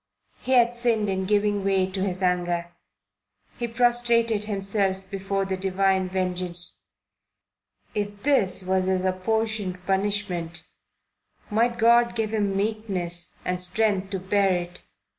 He 0.39 0.53
had 0.53 0.73
sinned 0.73 1.09
in 1.09 1.25
giving 1.27 1.63
way 1.63 1.85
to 1.91 2.01
his 2.03 2.23
anger. 2.23 2.71
He 3.59 3.67
prostrated 3.67 4.45
himself 4.45 5.07
before 5.11 5.45
the 5.45 5.55
divine 5.55 6.09
vengeance. 6.09 6.81
If 7.93 8.23
this 8.23 8.63
was 8.63 8.85
his 8.85 9.05
apportioned 9.05 9.77
punishment, 9.85 10.63
might 11.51 11.77
God 11.77 12.15
give 12.15 12.33
him 12.33 12.57
meekness 12.57 13.37
and 13.45 13.61
strength 13.61 14.09
to 14.09 14.19
bear 14.19 14.49
it. 14.55 14.79